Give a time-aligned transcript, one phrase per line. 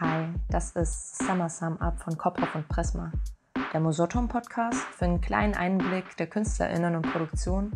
[0.00, 3.10] Hi, das ist Summer Sum Up von Kopf und Prisma,
[3.72, 7.72] der Mosotom Podcast für einen kleinen Einblick der KünstlerInnen und Produktion,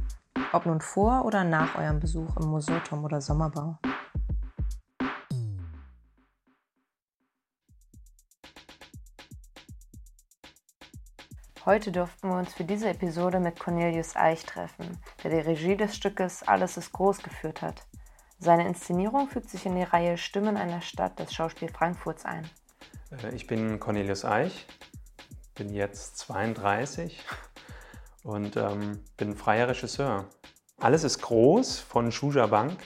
[0.53, 3.77] ob nun vor oder nach eurem Besuch im Mosotom oder Sommerbau.
[11.67, 15.97] Heute durften wir uns für diese Episode mit Cornelius Eich treffen, der die Regie des
[15.97, 17.85] Stückes Alles ist groß geführt hat.
[18.43, 22.51] Seine Inszenierung fügt sich in die Reihe Stimmen einer Stadt des Schauspiel Frankfurts ein.
[23.23, 24.67] Äh, ich bin Cornelius Eich,
[25.55, 27.25] bin jetzt 32
[28.25, 30.29] und ähm, bin freier Regisseur.
[30.81, 32.81] Alles ist groß von Shuja Bank,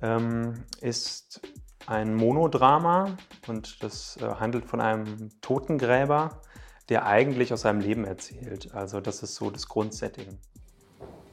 [0.00, 1.42] ähm, ist
[1.86, 6.40] ein Monodrama und das äh, handelt von einem Totengräber,
[6.88, 8.72] der eigentlich aus seinem Leben erzählt.
[8.72, 10.38] Also das ist so das Grundsetting.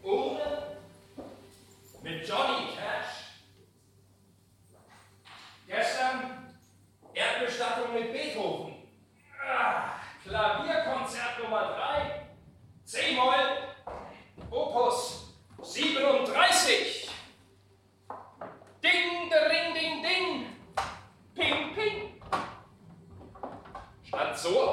[0.03, 0.41] Ohne
[2.03, 2.80] mit Johnny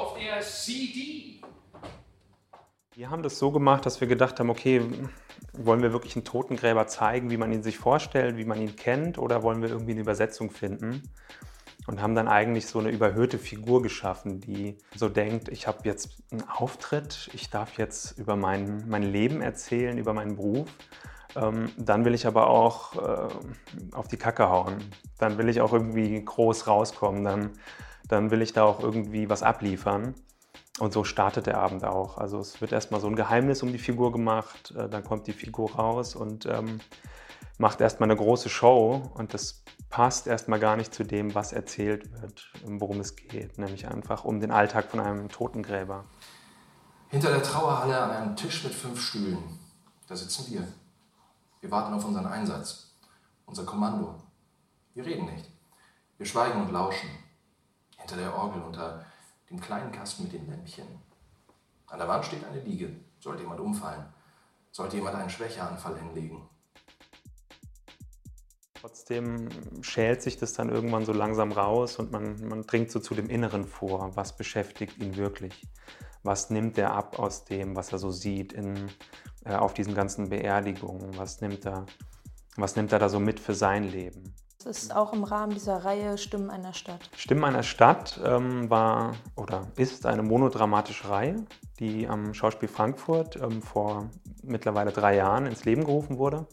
[0.09, 1.41] auf der CD.
[2.95, 4.81] Wir haben das so gemacht, dass wir gedacht haben, okay,
[5.53, 9.17] wollen wir wirklich einen Totengräber zeigen, wie man ihn sich vorstellt, wie man ihn kennt,
[9.17, 11.03] oder wollen wir irgendwie eine Übersetzung finden?
[11.87, 16.09] Und haben dann eigentlich so eine überhöhte Figur geschaffen, die so denkt, ich habe jetzt
[16.31, 20.67] einen Auftritt, ich darf jetzt über mein, mein Leben erzählen, über meinen Beruf.
[21.35, 23.27] Ähm, dann will ich aber auch äh,
[23.93, 24.77] auf die Kacke hauen.
[25.19, 27.23] Dann will ich auch irgendwie groß rauskommen.
[27.23, 27.51] Dann,
[28.09, 30.15] dann will ich da auch irgendwie was abliefern.
[30.79, 32.17] Und so startet der Abend auch.
[32.17, 35.33] Also es wird erstmal so ein Geheimnis um die Figur gemacht, äh, dann kommt die
[35.33, 36.79] Figur raus und ähm,
[37.57, 42.21] macht erstmal eine große Show und das passt erstmal gar nicht zu dem, was erzählt
[42.21, 46.05] wird, worum es geht, nämlich einfach um den Alltag von einem Totengräber.
[47.09, 49.59] Hinter der Trauerhalle an einem Tisch mit fünf Stühlen,
[50.07, 50.67] da sitzen wir.
[51.59, 52.93] Wir warten auf unseren Einsatz,
[53.45, 54.15] unser Kommando.
[54.93, 55.51] Wir reden nicht.
[56.17, 57.09] Wir schweigen und lauschen.
[58.09, 59.05] Hinter der Orgel unter
[59.51, 60.87] dem kleinen Kasten mit den Lämpchen.
[61.85, 62.89] An der Wand steht eine Liege.
[63.19, 64.03] Sollte jemand umfallen,
[64.71, 66.49] sollte jemand einen Schwächeanfall hinlegen.
[68.73, 69.49] Trotzdem
[69.83, 73.29] schält sich das dann irgendwann so langsam raus und man, man dringt so zu dem
[73.29, 74.15] Inneren vor.
[74.15, 75.67] Was beschäftigt ihn wirklich?
[76.23, 78.89] Was nimmt er ab aus dem, was er so sieht in,
[79.45, 81.15] äh, auf diesen ganzen Beerdigungen?
[81.15, 81.85] Was nimmt, er,
[82.55, 84.33] was nimmt er da so mit für sein Leben?
[84.65, 87.09] Das ist auch im Rahmen dieser Reihe Stimmen einer Stadt.
[87.15, 91.45] Stimmen einer Stadt ähm, war oder ist eine monodramatische Reihe,
[91.79, 94.09] die am Schauspiel Frankfurt ähm, vor
[94.43, 96.45] mittlerweile drei Jahren ins Leben gerufen wurde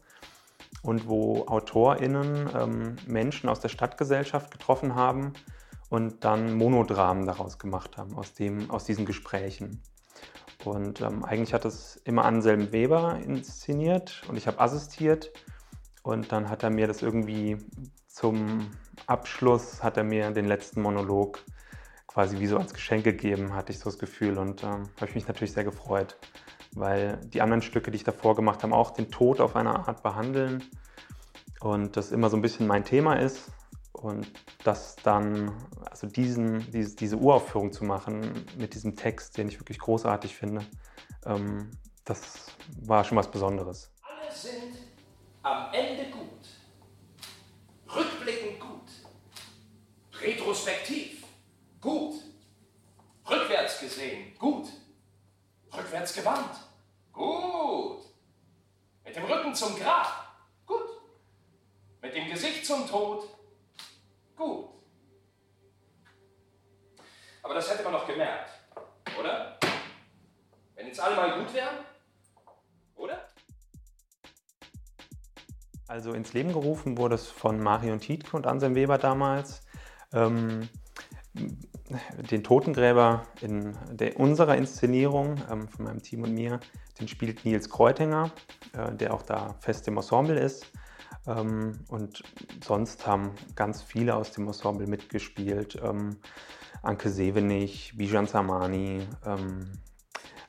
[0.83, 5.33] und wo AutorInnen ähm, Menschen aus der Stadtgesellschaft getroffen haben
[5.89, 9.83] und dann Monodramen daraus gemacht haben, aus, dem, aus diesen Gesprächen.
[10.65, 15.33] Und ähm, eigentlich hat das immer Anselm Weber inszeniert und ich habe assistiert.
[16.03, 17.59] Und dann hat er mir das irgendwie
[18.17, 18.71] zum
[19.07, 21.45] Abschluss, hat er mir den letzten Monolog
[22.07, 24.39] quasi wie so als Geschenk gegeben, hatte ich so das Gefühl.
[24.39, 26.17] Und ähm, habe ich mich natürlich sehr gefreut
[26.77, 30.03] weil die anderen Stücke, die ich davor gemacht habe, auch den Tod auf eine Art
[30.03, 30.63] behandeln
[31.61, 33.51] und das immer so ein bisschen mein Thema ist
[33.93, 34.31] und
[34.63, 35.53] das dann,
[35.91, 40.67] also diesen, diese, diese Uraufführung zu machen mit diesem Text, den ich wirklich großartig finde,
[41.25, 41.71] ähm,
[42.05, 43.91] das war schon was Besonderes.
[44.03, 44.77] Alle sind
[45.43, 46.27] am Ende gut.
[47.89, 48.91] Rückblickend gut.
[50.27, 51.25] Retrospektiv
[51.81, 52.15] gut.
[53.31, 54.69] Rückwärts gesehen gut.
[55.73, 56.57] Rückwärts gewandt.
[57.13, 58.03] Gut.
[59.05, 60.37] Mit dem Rücken zum Grab.
[60.67, 61.01] Gut.
[62.03, 63.29] Mit dem Gesicht zum Tod.
[64.35, 64.69] Gut.
[67.43, 68.51] Aber das hätte man noch gemerkt,
[69.19, 69.57] oder?
[70.75, 71.85] Wenn jetzt alle mal gut wären,
[72.97, 73.29] oder?
[75.87, 79.66] Also ins Leben gerufen wurde es von Marion Tietke und Anselm Weber damals.
[80.13, 80.69] Ähm,
[82.31, 86.61] den Totengräber in der, unserer Inszenierung ähm, von meinem Team und mir,
[86.99, 88.31] den spielt Nils Kreutinger,
[88.73, 90.67] äh, der auch da fest im Ensemble ist.
[91.27, 92.23] Ähm, und
[92.65, 95.79] sonst haben ganz viele aus dem Ensemble mitgespielt.
[95.83, 96.17] Ähm,
[96.83, 99.73] Anke Sevenich, Bijan Samani, ähm,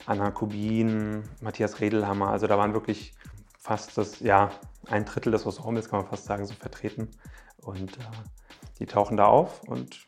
[0.05, 2.29] Anna Kubin, Matthias Redelhammer.
[2.29, 3.13] Also da waren wirklich
[3.59, 4.51] fast das, ja,
[4.87, 7.09] ein Drittel des Ensembles, kann man fast sagen, so vertreten.
[7.57, 8.01] Und äh,
[8.79, 10.07] die tauchen da auf und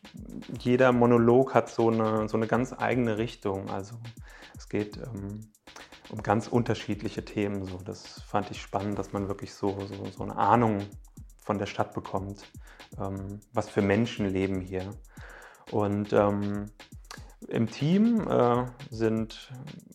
[0.60, 3.70] jeder Monolog hat so eine, so eine ganz eigene Richtung.
[3.70, 3.96] Also
[4.58, 5.42] es geht ähm,
[6.10, 7.66] um ganz unterschiedliche Themen.
[7.66, 7.78] So.
[7.78, 10.86] Das fand ich spannend, dass man wirklich so, so, so eine Ahnung
[11.38, 12.44] von der Stadt bekommt,
[13.00, 14.84] ähm, was für Menschen leben hier.
[15.72, 16.72] Und ähm,
[17.48, 19.52] im Team äh, sind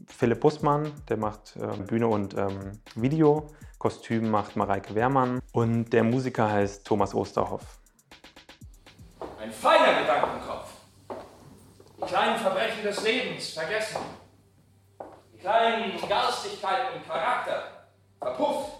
[0.07, 3.49] Philipp Bussmann, der macht äh, Bühne und ähm, Video.
[3.79, 5.41] Kostüm macht Mareike Wehrmann.
[5.53, 7.79] Und der Musiker heißt Thomas Osterhoff.
[9.55, 10.73] Ein feiner Gedankenkopf.
[11.97, 14.01] Die kleinen Verbrechen des Lebens vergessen.
[15.33, 17.63] Die kleinen Garstigkeiten im Charakter
[18.19, 18.73] verpufft.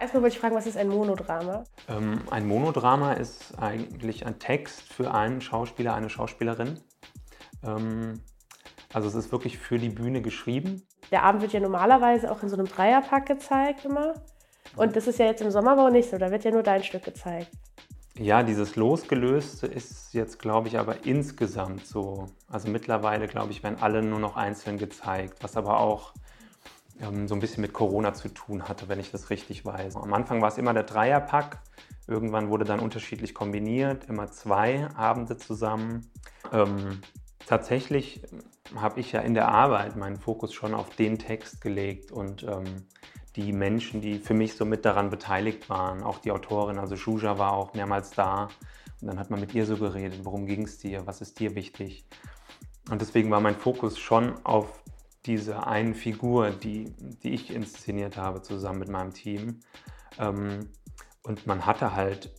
[0.00, 1.64] Erstmal wollte ich fragen, was ist ein Monodrama?
[1.88, 6.80] Ähm, ein Monodrama ist eigentlich ein Text für einen Schauspieler, eine Schauspielerin.
[7.64, 8.22] Ähm,
[8.92, 10.86] also es ist wirklich für die Bühne geschrieben.
[11.10, 14.14] Der Abend wird ja normalerweise auch in so einem Dreierpack gezeigt immer.
[14.74, 17.04] Und das ist ja jetzt im Sommerbau nicht so, da wird ja nur dein Stück
[17.04, 17.50] gezeigt.
[18.20, 22.26] Ja, dieses Losgelöste ist jetzt, glaube ich, aber insgesamt so.
[22.48, 26.14] Also mittlerweile, glaube ich, werden alle nur noch einzeln gezeigt, was aber auch
[27.00, 29.94] ähm, so ein bisschen mit Corona zu tun hatte, wenn ich das richtig weiß.
[29.94, 31.60] Am Anfang war es immer der Dreierpack.
[32.08, 36.10] Irgendwann wurde dann unterschiedlich kombiniert, immer zwei Abende zusammen.
[36.52, 37.00] Ähm,
[37.46, 38.22] tatsächlich
[38.74, 42.64] habe ich ja in der Arbeit meinen Fokus schon auf den Text gelegt und ähm,
[43.36, 47.38] die Menschen, die für mich so mit daran beteiligt waren, auch die Autorin, also Shuja
[47.38, 48.48] war auch mehrmals da
[49.00, 51.54] und dann hat man mit ihr so geredet, worum ging es dir, was ist dir
[51.54, 52.04] wichtig.
[52.90, 54.82] Und deswegen war mein Fokus schon auf
[55.26, 59.60] diese einen Figur, die, die ich inszeniert habe, zusammen mit meinem Team.
[60.18, 60.70] Ähm,
[61.28, 62.30] und man hatte halt,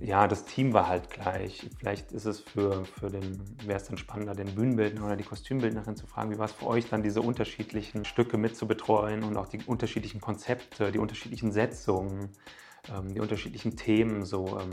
[0.00, 1.68] ja, das Team war halt gleich.
[1.80, 5.96] Vielleicht ist es für, für den, wäre es dann spannender, den Bühnenbildner oder die Kostümbildnerin
[5.96, 9.60] zu fragen, wie war es für euch dann, diese unterschiedlichen Stücke mitzubetreuen und auch die
[9.66, 12.30] unterschiedlichen Konzepte, die unterschiedlichen Setzungen,
[12.94, 14.70] ähm, die unterschiedlichen Themen so ähm,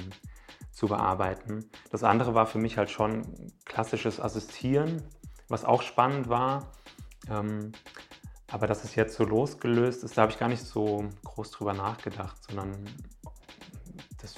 [0.72, 1.66] zu bearbeiten.
[1.90, 3.24] Das andere war für mich halt schon
[3.66, 5.02] klassisches Assistieren,
[5.48, 6.72] was auch spannend war.
[7.32, 7.72] Ähm,
[8.52, 11.74] aber dass es jetzt so losgelöst ist, da habe ich gar nicht so groß drüber
[11.74, 12.86] nachgedacht, sondern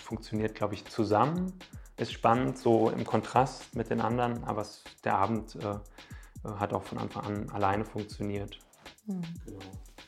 [0.07, 1.53] funktioniert, glaube ich, zusammen.
[1.97, 5.79] Ist spannend, so im Kontrast mit den anderen, aber es, der Abend äh, äh
[6.59, 8.59] hat auch von Anfang an alleine funktioniert.
[9.05, 9.21] Mhm.
[9.45, 9.59] Genau.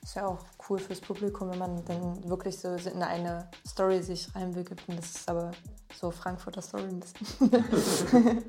[0.01, 4.33] Ist ja auch cool fürs Publikum, wenn man dann wirklich so in eine Story sich
[4.33, 4.87] reinbegibt.
[4.87, 5.51] Und das ist aber
[5.93, 7.51] so Frankfurter Story ein bisschen.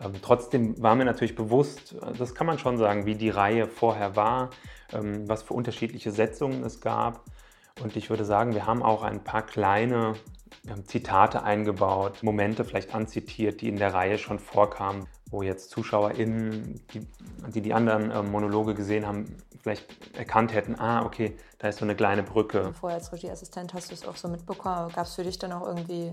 [0.00, 4.16] ähm, trotzdem war mir natürlich bewusst, das kann man schon sagen, wie die Reihe vorher
[4.16, 4.50] war,
[4.92, 7.24] ähm, was für unterschiedliche Setzungen es gab.
[7.82, 10.14] Und ich würde sagen, wir haben auch ein paar kleine
[10.68, 16.80] ähm, Zitate eingebaut, Momente vielleicht anzitiert, die in der Reihe schon vorkamen, wo jetzt ZuschauerInnen,
[16.92, 17.06] die
[17.54, 19.86] die, die anderen äh, Monologe gesehen haben, vielleicht
[20.16, 22.72] erkannt hätten, ah, okay, da ist so eine kleine Brücke.
[22.78, 24.90] Vorher als Regieassistent hast du es auch so mitbekommen.
[24.94, 26.12] Gab es für dich dann auch irgendwie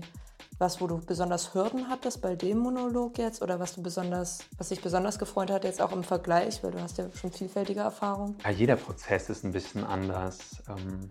[0.58, 4.70] was, wo du besonders Hürden hattest bei dem Monolog jetzt oder was du besonders, was
[4.70, 8.36] dich besonders gefreut hat jetzt auch im Vergleich, weil du hast ja schon vielfältige Erfahrungen?
[8.42, 10.62] Ja, jeder Prozess ist ein bisschen anders.
[10.68, 11.10] Ähm,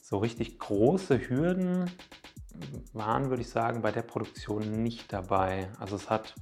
[0.00, 1.90] so richtig große Hürden
[2.92, 5.70] waren, würde ich sagen, bei der Produktion nicht dabei.
[5.78, 6.34] Also es hat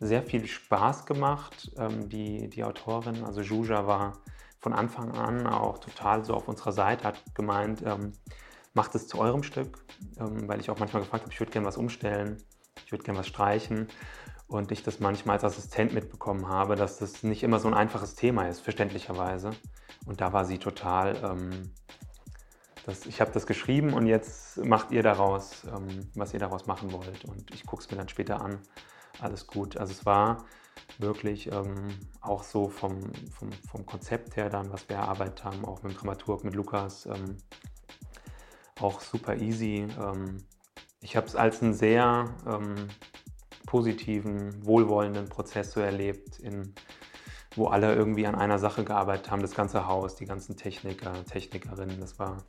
[0.00, 1.72] sehr viel Spaß gemacht.
[1.76, 4.18] Ähm, die, die Autorin, also Juja, war
[4.60, 8.12] von Anfang an auch total so auf unserer Seite, hat gemeint, ähm,
[8.74, 9.84] macht es zu eurem Stück,
[10.18, 12.42] ähm, weil ich auch manchmal gefragt habe, ich würde gerne was umstellen,
[12.84, 13.88] ich würde gerne was streichen
[14.46, 18.14] und ich das manchmal als Assistent mitbekommen habe, dass das nicht immer so ein einfaches
[18.14, 19.50] Thema ist, verständlicherweise.
[20.06, 21.70] Und da war sie total ähm,
[22.88, 26.90] das, ich habe das geschrieben und jetzt macht ihr daraus, ähm, was ihr daraus machen
[26.90, 27.24] wollt.
[27.26, 28.60] Und ich gucke es mir dann später an.
[29.20, 29.76] Alles gut.
[29.76, 30.46] Also es war
[30.98, 31.88] wirklich ähm,
[32.22, 35.98] auch so vom, vom, vom, Konzept her dann, was wir erarbeitet haben, auch mit dem
[35.98, 37.36] Dramaturg, mit Lukas, ähm,
[38.80, 39.86] auch super easy.
[40.00, 40.38] Ähm,
[41.00, 42.74] ich habe es als einen sehr ähm,
[43.66, 46.74] positiven, wohlwollenden Prozess so erlebt, in,
[47.54, 52.00] wo alle irgendwie an einer Sache gearbeitet haben, das ganze Haus, die ganzen Techniker, Technikerinnen.
[52.00, 52.44] Das war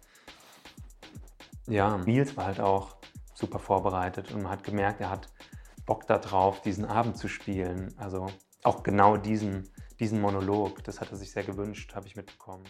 [1.70, 2.98] ja, Nils war halt auch
[3.34, 5.30] super vorbereitet und man hat gemerkt, er hat
[5.86, 7.96] Bock darauf, diesen Abend zu spielen.
[7.98, 8.28] Also
[8.64, 12.66] auch genau diesen, diesen Monolog, das hat er sich sehr gewünscht, habe ich mitbekommen.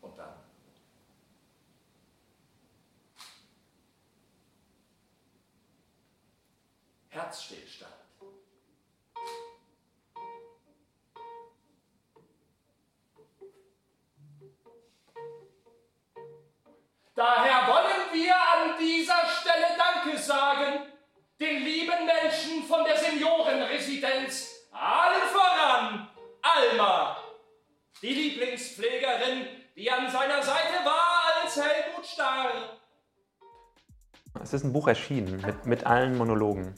[0.00, 0.34] Und dann?
[7.08, 7.97] Herzstillstand.
[17.18, 20.86] Daher wollen wir an dieser Stelle Danke sagen,
[21.40, 26.08] den lieben Menschen von der Seniorenresidenz, allen voran
[26.40, 27.16] Alma,
[28.02, 32.78] die Lieblingspflegerin, die an seiner Seite war als Helmut Stahl.
[34.40, 36.76] Es ist ein Buch erschienen mit, mit allen Monologen.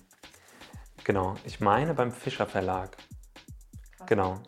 [1.04, 2.96] Genau, ich meine beim Fischer Verlag.
[4.06, 4.40] Genau.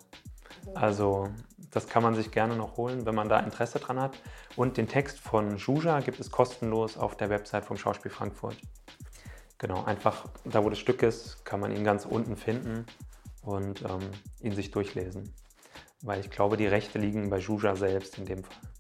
[0.75, 1.29] Also
[1.73, 4.17] das kann man sich gerne noch holen, wenn man da Interesse dran hat.
[4.57, 8.57] Und den Text von Juja gibt es kostenlos auf der Website vom Schauspiel Frankfurt.
[9.59, 12.87] genau, einfach da, wo das Stück ist, kann man ihn ganz unten finden
[13.43, 14.11] und ähm,
[14.41, 15.35] ihn sich durchlesen.
[16.03, 18.72] Weil ich glaube, die Rechte liegen bei Juja selbst in dem Fall.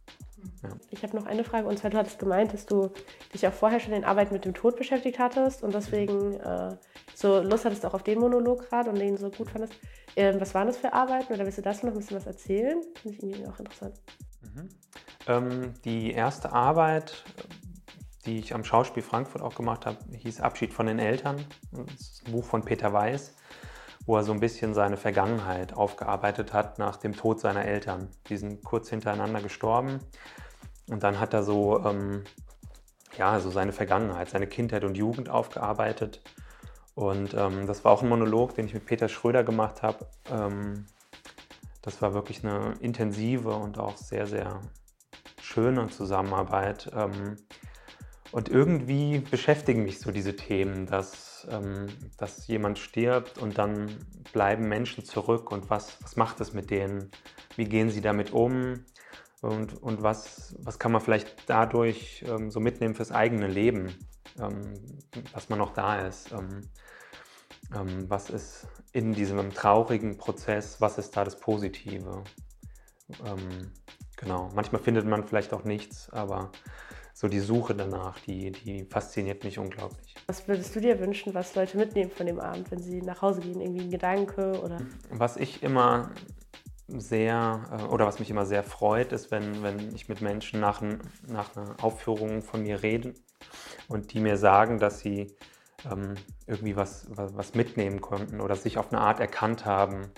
[0.63, 0.71] Ja.
[0.91, 2.91] Ich habe noch eine Frage, und zwar du hattest gemeint, dass du
[3.35, 6.77] dich auch vorher schon in Arbeit mit dem Tod beschäftigt hattest und deswegen äh,
[7.15, 9.75] so Lust hattest auch auf den Monolog gerade und den so gut fandest.
[10.17, 12.83] Ähm, was waren das für Arbeiten oder willst du dazu noch ein bisschen was erzählen?
[13.01, 14.01] Finde ich irgendwie auch interessant.
[14.43, 14.69] Mhm.
[15.27, 17.25] Ähm, die erste Arbeit,
[18.27, 21.45] die ich am Schauspiel Frankfurt auch gemacht habe, hieß Abschied von den Eltern.
[21.73, 23.35] Das ist ein Buch von Peter Weiß,
[24.07, 28.09] wo er so ein bisschen seine Vergangenheit aufgearbeitet hat nach dem Tod seiner Eltern.
[28.29, 30.01] Die sind kurz hintereinander gestorben.
[30.89, 32.25] Und dann hat er so, ähm,
[33.17, 36.21] ja, so seine Vergangenheit, seine Kindheit und Jugend aufgearbeitet.
[36.95, 40.07] Und ähm, das war auch ein Monolog, den ich mit Peter Schröder gemacht habe.
[40.31, 40.87] Ähm,
[41.81, 44.61] das war wirklich eine intensive und auch sehr, sehr
[45.41, 46.91] schöne Zusammenarbeit.
[46.95, 47.37] Ähm,
[48.31, 53.97] und irgendwie beschäftigen mich so diese Themen, dass, ähm, dass jemand stirbt und dann
[54.33, 57.11] bleiben Menschen zurück und was, was macht es mit denen?
[57.57, 58.85] Wie gehen sie damit um?
[59.41, 63.95] Und, und was, was kann man vielleicht dadurch ähm, so mitnehmen fürs eigene Leben,
[64.39, 64.75] ähm,
[65.33, 66.31] dass man noch da ist?
[66.33, 66.61] Ähm,
[67.75, 72.23] ähm, was ist in diesem traurigen Prozess, was ist da das Positive?
[73.25, 73.73] Ähm,
[74.17, 76.53] genau, manchmal findet man vielleicht auch nichts, aber
[77.13, 80.15] so die Suche danach, die, die fasziniert mich unglaublich.
[80.27, 83.41] Was würdest du dir wünschen, was Leute mitnehmen von dem Abend, wenn sie nach Hause
[83.41, 83.61] gehen?
[83.61, 84.79] Irgendwie ein Gedanke oder?
[85.11, 86.11] Was ich immer
[86.89, 90.83] sehr äh, oder was mich immer sehr freut, ist, wenn, wenn ich mit Menschen nach,
[91.29, 93.15] nach einer Aufführung von mir rede
[93.89, 95.37] und die mir sagen, dass sie
[95.91, 96.15] ähm,
[96.47, 100.11] irgendwie was, was, was, mitnehmen konnten oder sich auf eine Art erkannt haben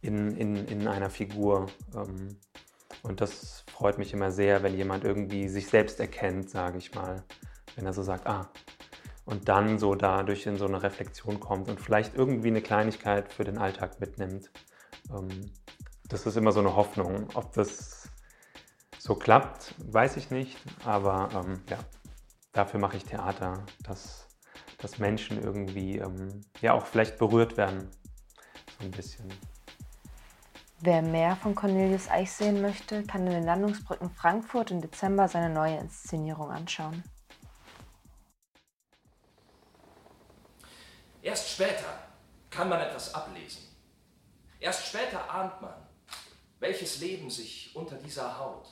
[0.00, 1.66] in, in, in einer Figur.
[1.94, 2.36] Ähm,
[3.02, 7.24] und das freut mich immer sehr, wenn jemand irgendwie sich selbst erkennt, sage ich mal.
[7.74, 8.50] Wenn er so sagt, ah,
[9.26, 13.44] und dann so dadurch in so eine Reflexion kommt und vielleicht irgendwie eine Kleinigkeit für
[13.44, 14.50] den Alltag mitnimmt.
[15.10, 15.50] Ähm,
[16.08, 17.28] das ist immer so eine Hoffnung.
[17.34, 18.08] Ob das
[18.98, 21.78] so klappt, weiß ich nicht, aber ähm, ja,
[22.52, 24.28] dafür mache ich Theater, dass,
[24.78, 27.90] dass Menschen irgendwie ähm, ja auch vielleicht berührt werden.
[28.78, 29.28] So ein bisschen.
[30.86, 35.52] Wer mehr von Cornelius Eich sehen möchte, kann in den Landungsbrücken Frankfurt im Dezember seine
[35.52, 37.02] neue Inszenierung anschauen.
[41.22, 42.06] Erst später
[42.50, 43.64] kann man etwas ablesen.
[44.60, 45.74] Erst später ahnt man,
[46.60, 48.68] welches Leben sich unter dieser Haut,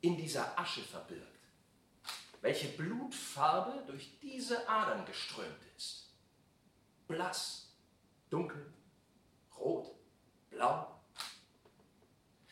[0.00, 1.50] in dieser Asche verbirgt,
[2.40, 6.14] welche Blutfarbe durch diese Adern geströmt ist.
[7.06, 7.76] Blass,
[8.30, 8.72] dunkel,
[9.54, 9.97] rot,
[10.58, 10.86] blau.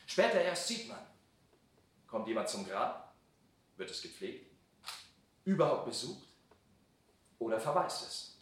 [0.06, 0.98] Später erst sieht man,
[2.06, 3.14] kommt jemand zum Grab,
[3.76, 4.50] wird es gepflegt,
[5.44, 6.28] überhaupt besucht
[7.38, 8.38] oder verweist es.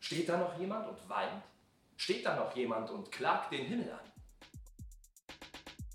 [0.00, 1.42] Steht da noch jemand und weint?
[1.96, 4.10] Steht da noch jemand und klagt den Himmel an?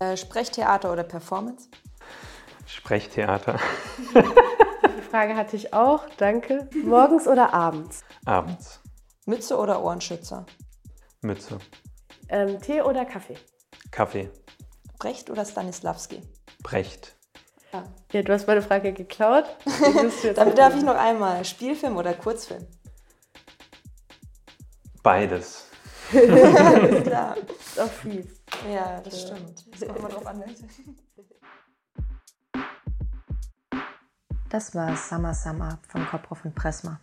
[0.00, 1.68] Äh, Sprechtheater oder Performance?
[2.66, 3.60] Sprechtheater.
[4.14, 6.68] Die Frage hatte ich auch, danke.
[6.84, 8.02] Morgens oder abends?
[8.24, 8.80] Abends.
[9.26, 10.46] Mütze oder Ohrenschützer?
[11.20, 11.58] Mütze.
[12.32, 13.36] Ähm, Tee oder Kaffee?
[13.90, 14.30] Kaffee.
[14.98, 16.22] Brecht oder Stanislavski?
[16.62, 17.14] Brecht.
[17.72, 17.84] Ja.
[18.12, 19.44] ja, du hast meine Frage geklaut.
[20.34, 21.44] Damit darf ich noch einmal.
[21.44, 22.66] Spielfilm oder Kurzfilm?
[25.02, 25.68] Beides.
[26.14, 27.36] Alles klar.
[27.36, 28.26] Ist auch fies.
[28.70, 29.64] Ja, das stimmt.
[29.70, 30.38] Das kommt mal drauf an.
[30.38, 30.46] Ne?
[34.48, 36.98] Das war Summer Sum Up von Koproff und Pressmer.